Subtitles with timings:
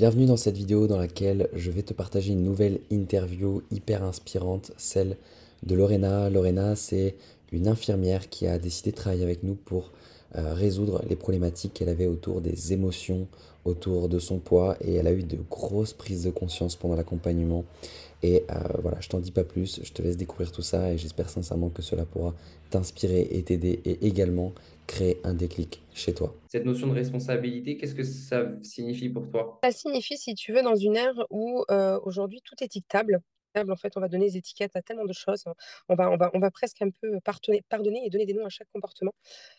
[0.00, 4.70] Bienvenue dans cette vidéo dans laquelle je vais te partager une nouvelle interview hyper inspirante,
[4.76, 5.16] celle
[5.64, 6.30] de Lorena.
[6.30, 7.16] Lorena, c'est
[7.50, 9.90] une infirmière qui a décidé de travailler avec nous pour
[10.36, 13.26] euh, résoudre les problématiques qu'elle avait autour des émotions,
[13.64, 17.64] autour de son poids et elle a eu de grosses prises de conscience pendant l'accompagnement.
[18.22, 20.98] Et euh, voilà, je t'en dis pas plus, je te laisse découvrir tout ça et
[20.98, 22.34] j'espère sincèrement que cela pourra
[22.70, 24.52] t'inspirer et t'aider et également
[24.86, 26.34] créer un déclic chez toi.
[26.48, 29.60] Cette notion de responsabilité, qu'est-ce que ça signifie pour toi?
[29.62, 33.20] Ça signifie, si tu veux, dans une ère où euh, aujourd'hui tout est équitable.
[33.56, 35.44] En fait, on va donner des étiquettes à tellement de choses.
[35.88, 38.46] On va, on va, on va presque un peu pardonner, pardonner et donner des noms
[38.46, 39.12] à chaque comportement.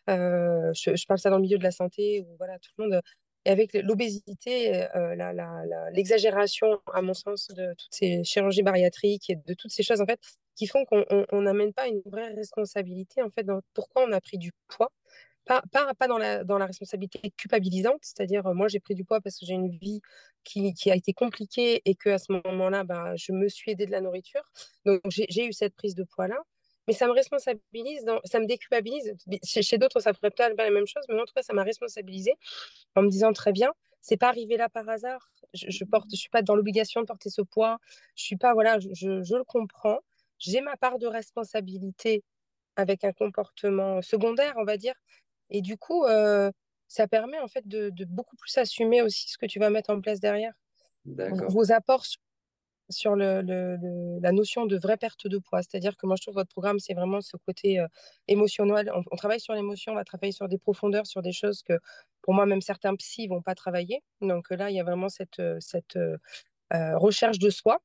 [0.09, 2.83] Euh, je, je, parle ça dans le milieu de la santé où voilà, tout le
[2.85, 3.01] monde.
[3.45, 5.15] Et avec l'obésité, euh,
[5.93, 10.05] l'exagération, à mon sens, de toutes ces chirurgies bariatriques et de toutes ces choses en
[10.05, 10.19] fait
[10.55, 14.37] qui font qu'on n'amène pas une vraie responsabilité en fait dans pourquoi on a pris
[14.37, 14.91] du poids
[15.49, 19.39] pas, pas, dans, la, dans la responsabilité culpabilisante, c'est-à-dire moi j'ai pris du poids parce
[19.39, 19.99] que j'ai une vie
[20.43, 23.87] qui, qui, a été compliquée et que à ce moment-là, bah, je me suis aidée
[23.87, 24.43] de la nourriture.
[24.85, 26.37] Donc j'ai eu cette prise de poids-là.
[26.89, 29.13] Mais ça me responsabilise, dans, ça me déculpabilise.
[29.43, 31.53] Chez, chez d'autres, ça pourrait peut-être pas la même chose, mais en tout cas, ça
[31.53, 32.33] m'a responsabilisé
[32.95, 35.29] en me disant très bien, c'est pas arrivé là par hasard.
[35.53, 37.77] Je, je porte, je suis pas dans l'obligation de porter ce poids.
[38.15, 39.99] Je suis pas, voilà, je, je, je le comprends.
[40.39, 42.23] J'ai ma part de responsabilité
[42.75, 44.95] avec un comportement secondaire, on va dire,
[45.51, 46.51] et du coup, euh,
[46.87, 49.91] ça permet en fait de, de, beaucoup plus assumer aussi ce que tu vas mettre
[49.91, 50.53] en place derrière.
[51.05, 52.19] Vos apports sur,
[52.89, 53.41] sur le,
[54.21, 55.61] la notion de vraie perte de poids.
[55.61, 57.87] C'est-à-dire que moi, je trouve votre programme, c'est vraiment ce côté euh,
[58.27, 58.91] émotionnel.
[58.93, 61.73] On, travaille sur l'émotion, on va travailler sur des profondeurs, sur des choses que
[62.21, 64.03] pour moi, même certains psys vont pas travailler.
[64.21, 65.97] Donc là, il y a vraiment cette, cette
[66.73, 67.79] euh, recherche de soi.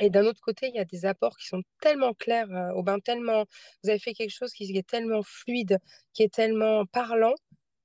[0.00, 2.82] Et d'un autre côté, il y a des apports qui sont tellement clairs, euh, au
[2.82, 3.46] bain, tellement.
[3.82, 5.78] Vous avez fait quelque chose qui est tellement fluide,
[6.12, 7.34] qui est tellement parlant,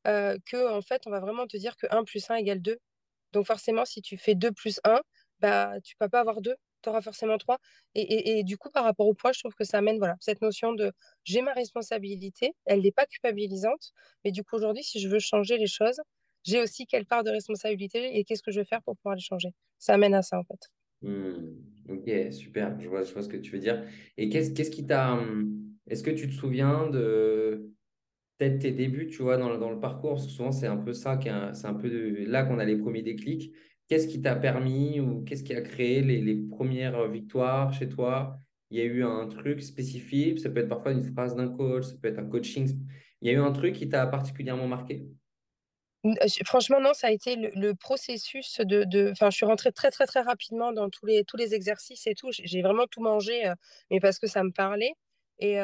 [0.07, 2.77] euh, que en fait, on va vraiment te dire que 1 plus 1 égale 2.
[3.33, 5.01] Donc forcément, si tu fais 2 plus 1,
[5.39, 7.57] bah, tu ne peux pas avoir 2, tu auras forcément 3.
[7.95, 10.41] Et, et, du coup, par rapport au poids, je trouve que ça amène voilà, cette
[10.41, 10.91] notion de
[11.23, 13.91] j'ai ma responsabilité, elle n'est pas culpabilisante,
[14.23, 15.99] mais du coup, aujourd'hui, si je veux changer les choses,
[16.43, 19.21] j'ai aussi quelle part de responsabilité et qu'est-ce que je vais faire pour pouvoir les
[19.21, 19.49] changer.
[19.79, 20.69] Ça amène à ça, en fait.
[21.01, 21.67] Mmh.
[21.89, 23.83] Ok, super, je vois, je vois ce que tu veux dire.
[24.17, 25.13] Et qu'est-ce qu'est-ce qui t'a.
[25.13, 27.71] Hum, est-ce que tu te souviens de
[28.37, 30.15] peut-être tes débuts, tu vois, dans, le, dans le parcours?
[30.15, 31.19] Parce que souvent, c'est un peu ça,
[31.53, 33.53] c'est un peu là qu'on a les premiers déclics.
[33.87, 38.39] Qu'est-ce qui t'a permis ou qu'est-ce qui a créé les, premières victoires chez toi?
[38.69, 41.85] Il y a eu un truc spécifique, ça peut être parfois une phrase d'un coach,
[41.85, 42.77] ça peut être un coaching.
[43.21, 45.07] Il y a eu un truc qui t'a particulièrement marqué?
[46.45, 49.11] Franchement, non, ça a été le, processus de, de.
[49.11, 52.13] Enfin, je suis rentrée très, très, très rapidement dans tous les, tous les exercices et
[52.13, 52.29] tout.
[52.31, 53.55] J'ai vraiment tout mangé, euh,
[53.89, 54.93] mais parce que ça me parlait.
[55.39, 55.59] Et,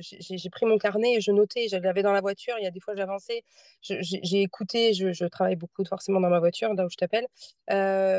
[0.00, 1.68] j'ai pris mon carnet et je notais.
[1.68, 2.54] Je l'avais dans la voiture.
[2.58, 3.42] Il y a des fois, j'avançais.
[3.80, 4.94] J'ai écouté.
[4.94, 7.26] Je, travaille beaucoup forcément dans ma voiture, là où je t'appelle.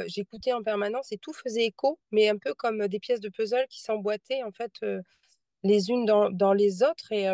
[0.07, 3.65] J'écoutais en permanence et tout faisait écho, mais un peu comme des pièces de puzzle
[3.69, 4.73] qui s'emboîtaient, en fait,
[5.63, 7.11] les unes dans, les autres.
[7.11, 7.27] Et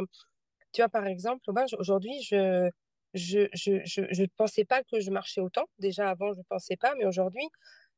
[0.73, 2.69] tu vois, par exemple, aujourd'hui, je
[3.13, 5.65] je ne je, je, je pensais pas que je marchais autant.
[5.79, 7.45] Déjà avant, je ne pensais pas, mais aujourd'hui,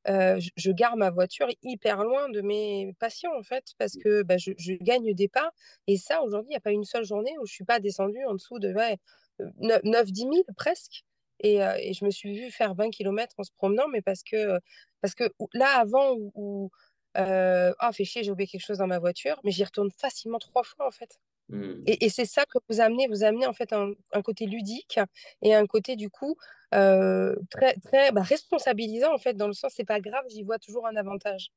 [0.09, 4.23] euh, je, je, garde ma voiture hyper loin de mes patients, en fait, parce que
[4.23, 5.51] bah, je, je, gagne des pas.
[5.87, 7.79] Et ça, aujourd'hui, il n'y a pas une seule journée où je ne suis pas
[7.79, 8.97] descendue en dessous de ouais,
[9.39, 11.03] 9-10 000 presque.
[11.39, 14.23] Et, euh, et, je me suis vue faire 20 km en se promenant, mais parce
[14.23, 14.59] que,
[15.01, 16.71] parce que là, avant, où, où
[17.17, 20.39] euh, oh, fait chier, j'ai oublié quelque chose dans ma voiture, mais j'y retourne facilement
[20.39, 21.19] trois fois, en fait.
[21.53, 21.83] Mmh.
[21.85, 24.99] Et, et c'est ça que vous amenez, vous amenez en fait un, un côté ludique
[25.43, 26.35] et un côté du coup
[26.73, 30.57] euh, très, très bah, responsabilisant en fait, dans le sens c'est pas grave, j'y vois
[30.57, 31.51] toujours un avantage.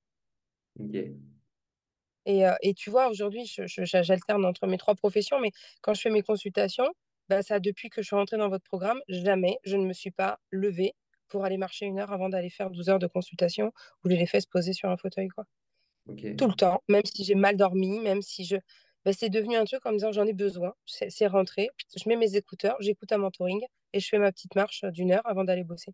[0.79, 1.15] Okay.
[2.27, 6.23] Et, et, tu vois, aujourd'hui, j'alterne entre mes trois professions, mais quand je fais mes
[6.23, 6.93] consultations,
[7.29, 10.11] bah, ça, depuis que je suis rentrée dans votre programme, jamais je ne me suis
[10.11, 10.95] pas levée
[11.29, 13.73] pour aller marcher une heure avant d'aller faire 12 heures de consultation
[14.05, 15.29] où j'ai les fesses posées sur un fauteuil.
[15.29, 15.45] Quoi.
[16.09, 16.35] Okay.
[16.35, 18.57] Tout le temps, même si j'ai mal dormi, même si je,
[19.07, 20.75] ben, c'est devenu un truc en me disant j'en ai besoin.
[20.85, 21.71] C'est rentré.
[21.97, 25.23] Je mets mes écouteurs, j'écoute un mentoring et je fais ma petite marche d'une heure
[25.25, 25.93] avant d'aller bosser.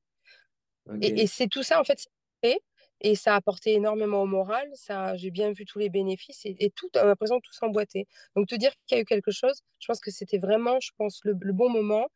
[0.89, 1.07] Okay.
[1.07, 2.09] Et, et c'est tout ça, en fait,
[3.03, 4.67] et ça a apporté énormément au moral.
[4.75, 8.07] Ça, j'ai bien vu tous les bénéfices et, et tout, à l'impression tout s'emboîter.
[8.35, 10.93] Donc, te dire qu'il y a eu quelque chose, je pense que c'était vraiment, je
[10.97, 12.09] pense, le, le, bon moment.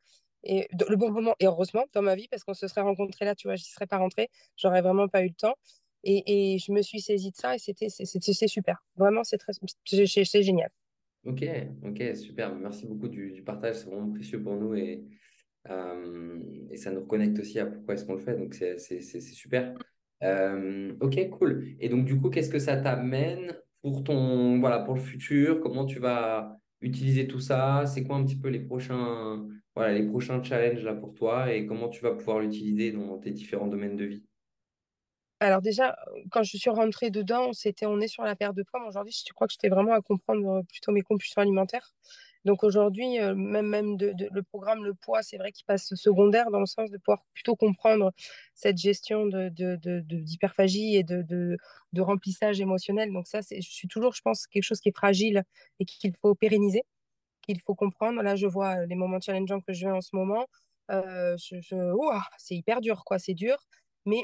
[0.45, 3.35] Et le bon moment, et heureusement, dans ma vie, parce qu'on se serait rencontrés là,
[3.35, 5.57] tu vois, j'y serais pas rentrée, j'aurais vraiment pas eu le temps.
[6.05, 8.83] Et, et, je me suis saisie de ça et c'était c'est super.
[8.97, 9.39] Vraiment, c'est
[10.43, 10.71] génial.
[11.27, 11.45] Ok,
[11.85, 12.55] ok, super.
[12.55, 13.77] Merci beaucoup du, partage.
[13.77, 15.05] C'est vraiment précieux pour nous et,
[15.69, 16.41] euh,
[16.71, 18.37] et ça nous reconnecte aussi à pourquoi est-ce qu'on le fait.
[18.37, 19.75] Donc, c'est super.
[20.23, 21.67] Euh, ok, cool.
[21.81, 25.61] Et donc, du coup, qu'est-ce que ça t'amène pour ton, voilà, pour le futur?
[25.61, 27.85] Comment tu vas utiliser tout ça?
[27.87, 31.67] C'est quoi un petit peu les prochains, voilà, les prochains challenges là pour toi et
[31.67, 34.25] comment tu vas pouvoir l'utiliser dans tes différents domaines de vie?
[35.41, 35.97] Alors déjà,
[36.31, 38.87] quand je suis rentrée dedans, c'était on est sur la perte de poids.
[38.89, 41.93] aujourd'hui, je crois que j'étais vraiment à comprendre plutôt mes compulsions alimentaires.
[42.47, 46.67] Donc aujourd'hui, même, même le programme Le Poids, c'est vrai qu'il passe secondaire dans le
[46.67, 48.13] sens de pouvoir plutôt comprendre
[48.55, 51.59] cette gestion d'hyperphagie et de,
[51.99, 53.13] remplissage émotionnel.
[53.13, 55.43] Donc ça, je suis toujours, je pense, quelque chose qui est fragile
[55.81, 56.85] et qu'il faut pérenniser,
[57.43, 58.23] qu'il faut comprendre.
[58.23, 60.47] Là, je vois les moments challengeants que je vis en ce moment.
[62.39, 63.19] c'est hyper dur, quoi.
[63.19, 63.59] C'est dur.
[64.07, 64.23] Mais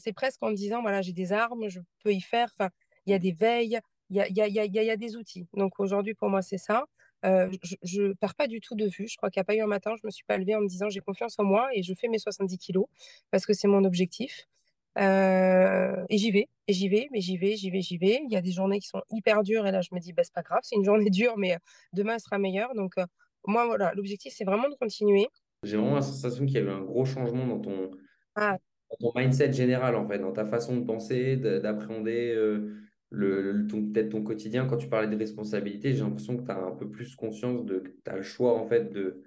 [0.00, 2.50] c'est presque en me disant, voilà, j'ai des armes, je peux y faire.
[2.58, 2.70] Enfin,
[3.06, 3.78] il y a des veilles,
[4.10, 5.46] il y a, y, a, y, a, y a, des outils.
[5.54, 6.84] Donc aujourd'hui, pour moi, c'est ça.
[7.24, 7.50] Euh,
[7.82, 9.06] je ne perds pas du tout de vue.
[9.08, 10.54] Je crois qu'il n'y a pas eu un matin, je ne me suis pas levée
[10.54, 12.86] en me disant j'ai confiance en moi et je fais mes 70 kilos
[13.30, 14.48] parce que c'est mon objectif.
[14.98, 18.20] Euh, et j'y vais, et j'y vais, mais j'y vais, j'y vais, j'y vais.
[18.24, 20.24] Il y a des journées qui sont hyper dures et là, je me dis, bah,
[20.24, 21.58] c'est pas grave, c'est une journée dure, mais
[21.92, 22.74] demain, elle sera meilleure.
[22.74, 22.94] Donc,
[23.46, 25.28] moi, voilà, l'objectif, c'est vraiment de continuer.
[25.62, 27.90] J'ai vraiment la sensation qu'il y avait un gros changement dans ton,
[28.36, 28.58] ah,
[28.98, 34.66] ton mindset général, en fait, dans ta façon de penser, d'appréhender euh, peut-être ton quotidien.
[34.66, 37.78] Quand tu parlais de responsabilité, j'ai l'impression que tu as un peu plus conscience de
[37.78, 39.22] que tu as le choix, en fait, de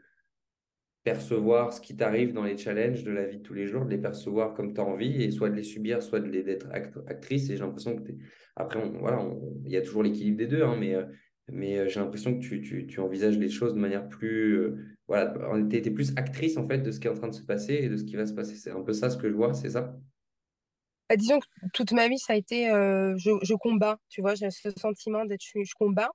[1.03, 3.89] percevoir ce qui t'arrive dans les challenges de la vie de tous les jours, de
[3.89, 6.67] les percevoir comme tu as envie, et soit de les subir, soit d'être
[7.07, 7.49] actrice.
[7.49, 8.11] Et j'ai l'impression que
[8.55, 9.25] Après, voilà,
[9.65, 11.03] il y a toujours l'équilibre des deux, hein, mais, euh,
[11.51, 15.33] mais euh, j'ai l'impression que tu, envisages les choses de manière plus voilà,
[15.69, 17.73] tu étais plus actrice en fait de ce qui est en train de se passer
[17.75, 18.55] et de ce qui va se passer.
[18.55, 19.95] C'est un peu ça ce que je vois, c'est ça?
[21.09, 24.35] Bah, Disons que toute ma vie, ça a été euh, je, je, combats, tu vois,
[24.35, 26.09] j'ai ce sentiment d'être je, je combats.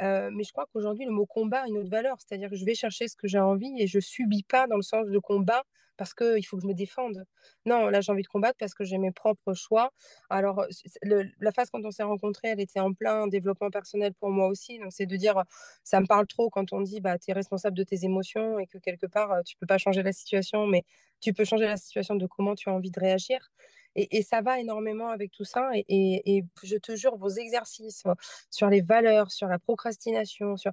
[0.00, 2.74] Mais je crois qu'aujourd'hui, le mot combat a une autre valeur, c'est-à-dire que je vais
[2.74, 5.62] chercher ce que j'ai envie et je subis pas dans le sens de combat
[5.96, 7.24] parce qu'il faut que je me défende.
[7.66, 9.92] Non, là, j'ai envie de combattre parce que j'ai mes propres choix.
[10.30, 10.64] Alors,
[11.02, 14.78] la phase quand on s'est rencontrés, elle était en plein développement personnel pour moi aussi.
[14.78, 15.42] Donc, c'est de dire,
[15.84, 18.66] ça me parle trop quand on dit, bah, tu es responsable de tes émotions et
[18.66, 20.82] que quelque part, tu peux pas changer la situation, mais
[21.20, 23.50] tu peux changer la situation de comment tu as envie de réagir.
[23.96, 25.70] Et, ça va énormément avec tout ça.
[25.74, 28.04] Et, je te jure, vos exercices
[28.50, 30.72] sur les valeurs, sur la procrastination, sur...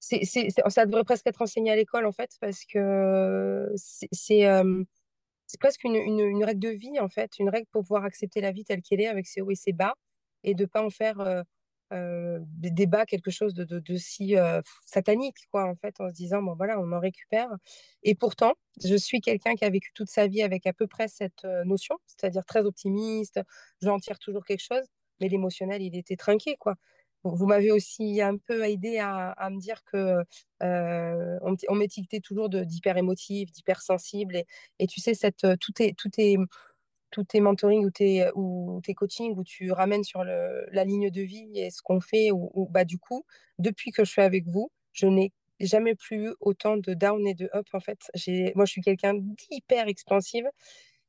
[0.00, 4.46] c'est ça devrait presque être enseigné à l'école, en fait, parce que c'est
[5.46, 8.50] c'est presque une, une, règle de vie, en fait, une règle pour pouvoir accepter la
[8.50, 9.94] vie telle qu'elle est, avec ses hauts et ses bas,
[10.42, 11.42] et de ne pas en faire euh,
[11.90, 16.42] des débats, quelque chose de, de, si euh, satanique, quoi, en fait, en se disant,
[16.42, 17.48] bon, voilà, on en récupère.
[18.02, 18.54] Et pourtant,
[18.84, 21.64] je suis quelqu'un qui a vécu toute sa vie avec à peu près cette euh,
[21.64, 23.40] notion, c'est-à-dire très optimiste,
[23.82, 24.84] j'en tire toujours quelque chose,
[25.20, 26.74] mais l'émotionnel, il était trinqué, quoi.
[27.24, 30.18] Vous, m'avez aussi un peu aidé à, me dire que
[30.60, 34.46] on m'étiquetait toujours d'hyper émotif, d'hyper sensible, et,
[34.78, 36.36] et, tu sais, cette, tout est, tout est
[37.10, 41.10] tous tes mentoring ou tes, ou tes coachings où tu ramènes sur le, la ligne
[41.10, 43.24] de vie et ce qu'on fait, ou, bah, du coup,
[43.58, 47.34] depuis que je suis avec vous, je n'ai jamais plus eu autant de down et
[47.34, 47.98] de up en fait.
[48.54, 50.46] Moi, je suis quelqu'un d'hyper expansive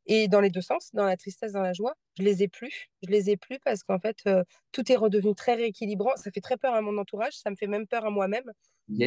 [0.06, 2.88] et dans les deux sens, dans la tristesse, dans la joie, je les ai plus.
[3.06, 6.16] Je les ai plus parce qu'en fait, euh, tout est redevenu très rééquilibrant.
[6.16, 8.50] Ça fait très peur à mon entourage, ça me fait même peur à moi-même.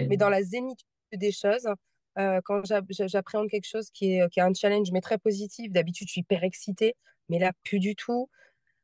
[0.08, 1.68] Mais dans la zénitude des choses,
[2.18, 6.08] euh, quand j'appréhende quelque chose qui est, qui est un challenge, mais très positif, d'habitude,
[6.08, 6.94] je suis hyper excitée,
[7.28, 8.28] mais là, plus du tout.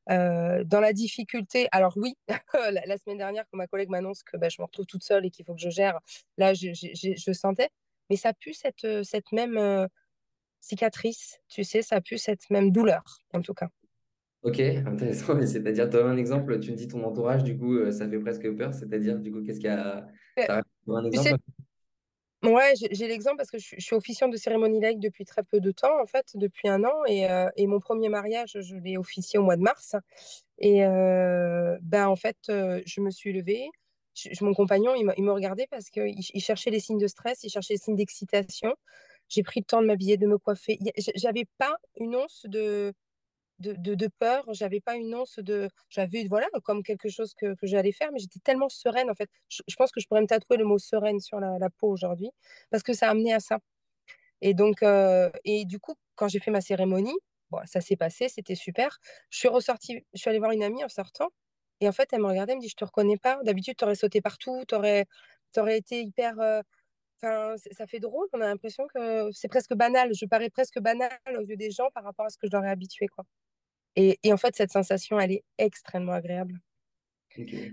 [0.09, 2.17] Euh, dans la difficulté, alors oui,
[2.87, 5.31] la, semaine dernière, quand ma collègue m'annonce que bah, je me retrouve toute seule et
[5.31, 5.99] qu'il faut que je gère,
[6.39, 7.71] là, je, je, sentais,
[8.09, 9.89] mais ça pue cette, euh, cette même
[10.61, 13.03] cicatrice, tu sais, ça pue cette même douleur,
[13.33, 13.69] en tout cas.
[14.43, 15.45] Ok, intéressant.
[15.45, 18.49] C'est-à-dire, tu as un exemple, tu me dis ton entourage, du coup, ça fait presque
[18.57, 18.73] peur.
[18.73, 20.07] C'est-à-dire, du coup, qu'est-ce qu'il y a
[20.87, 21.41] un exemple?
[22.43, 25.73] Ouais, j'ai l'exemple parce que je, suis officiante de cérémonie laïque depuis très peu de
[25.73, 27.05] temps, en fait, depuis un an.
[27.07, 29.97] Et, euh, et mon premier mariage, je l'ai officié au mois de mars.
[30.59, 33.69] Et euh, ben, en fait, euh, je me suis levée.
[34.43, 37.51] mon compagnon, il, il me regardait parce qu'il il cherchait les signes de stress, il
[37.51, 38.75] cherchait les signes d'excitation.
[39.29, 40.79] J'ai pris le temps de m'habiller, de me coiffer.
[41.17, 42.93] J'avais pas une once de,
[43.61, 45.69] de, peur, j'avais pas une once de.
[45.89, 49.31] J'avais, voilà, comme quelque chose que, que j'allais faire, mais j'étais tellement sereine, en fait.
[49.49, 52.31] Je, pense que je pourrais me tatouer le mot sereine sur la, peau aujourd'hui,
[52.71, 53.59] parce que ça a amené à ça.
[54.43, 57.17] Et donc, euh, et du coup, quand j'ai fait ma cérémonie,
[57.65, 58.99] ça s'est passé, c'était super.
[59.31, 61.31] Je suis ressortie, je suis allée voir une amie en sortant,
[61.81, 63.39] et en fait, elle me regardait, elle me dit Je te reconnais pas.
[63.45, 65.07] D'habitude, tu aurais sauté partout, tu aurais,
[65.59, 66.39] aurais été hyper.
[66.41, 66.63] Euh,
[67.23, 70.13] enfin, ça fait drôle, on a l'impression que c'est presque banal.
[70.15, 72.65] Je parais presque banal aux yeux des gens par rapport à ce que je leur
[72.65, 73.09] ai habitué.
[73.09, 73.25] Quoi.
[73.97, 76.61] Et, en fait, cette sensation, elle est extrêmement agréable.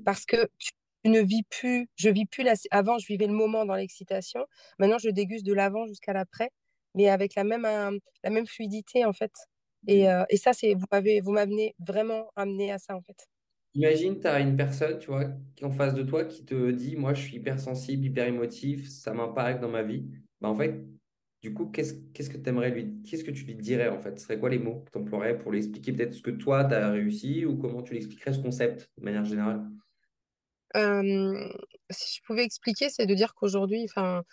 [0.06, 0.72] Parce que tu
[1.10, 4.46] ne vis plus, je vis plus, la, avant, je vivais le moment dans l'excitation.
[4.80, 6.52] Maintenant, je déguste de l'avant jusqu'à l'après,
[6.96, 7.64] mais avec la même,
[8.24, 9.32] la même fluidité, en fait.
[9.88, 13.28] Et, euh, et ça, c'est, vous m'avez, vous m'avez vraiment amené à ça, en fait.
[13.76, 15.26] Imagine, tu as une personne, tu vois,
[15.56, 18.28] qui est en face de toi, qui te dit, moi, je suis hyper sensible, hyper
[18.28, 20.06] émotif, ça m'impacte dans ma vie.
[20.40, 20.86] bah, en fait,
[21.44, 24.18] du coup, qu'est-ce qu'est-ce que aimerais lui, qu'est-ce que tu lui dirais en fait?
[24.20, 26.66] Ce serait quoi les mots que tu emploierais pour lui expliquer peut-être ce que toi,
[26.66, 29.70] tu as réussi ou comment tu l'expliquerais ce concept de manière générale?
[31.90, 34.24] si je pouvais expliquer, c'est de dire qu'aujourd'hui, enfin,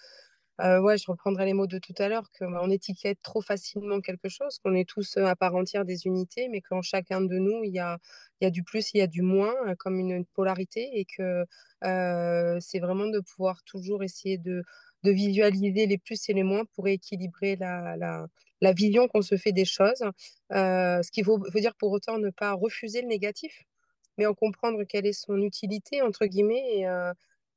[0.61, 4.59] ouais, je reprendrai les mots de tout à l'heure, qu'on étiquette trop facilement quelque chose,
[4.59, 7.79] qu'on est tous à part entière des unités, mais qu'en chacun de nous, il y
[7.81, 7.99] a,
[8.43, 11.45] y a du plus, il y a du moins, comme une polarité, et que
[12.61, 14.62] c'est vraiment de pouvoir toujours essayer de,
[15.04, 18.26] de visualiser les plus et les moins pour équilibrer la, la,
[18.61, 20.02] la vision qu'on se fait des choses.
[20.50, 23.64] ce qu'il faut, faut dire pour autant ne pas refuser le négatif,
[24.19, 26.87] mais en comprendre quelle est son utilité, entre guillemets, et,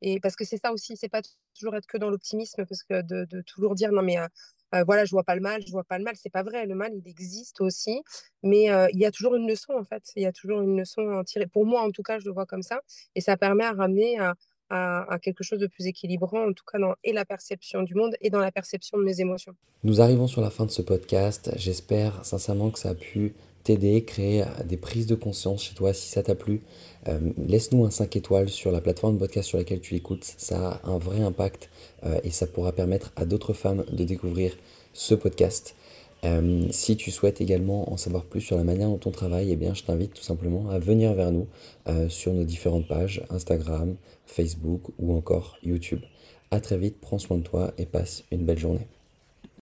[0.04, 1.22] et parce que c'est ça aussi, c'est pas
[1.58, 4.28] toujours être que dans l'optimisme, parce que de, toujours dire non mais euh,
[4.76, 6.66] euh, voilà, je vois pas le mal, je vois pas le mal, c'est pas vrai.
[6.66, 8.02] Le mal, il existe aussi,
[8.42, 10.04] mais euh, il y a toujours une leçon en fait.
[10.16, 11.48] Il y a toujours une leçon à tirer.
[11.48, 12.82] Pour moi, en tout cas, je le vois comme ça,
[13.16, 14.36] et ça permet à ramener à,
[14.74, 18.16] à, quelque chose de plus équilibrant, en tout cas dans et la perception du monde
[18.22, 19.54] et dans la perception de mes émotions.
[19.84, 21.52] Nous arrivons sur la fin de ce podcast.
[21.56, 26.10] J'espère sincèrement que ça a pu t'aider, créer des prises de conscience chez toi si
[26.10, 26.62] ça t'a plu.
[27.08, 30.24] Euh, laisse-nous un 5 étoiles sur la plateforme de podcast sur laquelle tu l'écoutes.
[30.38, 31.70] Ça a un vrai impact
[32.06, 34.56] euh, et ça pourra permettre à d'autres femmes de découvrir
[34.94, 35.76] ce podcast.
[36.24, 39.74] Euh, si tu souhaites également en savoir plus sur la manière dont on travaille, eh
[39.74, 41.48] je t'invite tout simplement à venir vers nous
[42.08, 46.02] sur nos différentes pages Instagram, Facebook ou encore YouTube.
[46.52, 48.88] A très vite, prends soin de toi et passe une belle journée.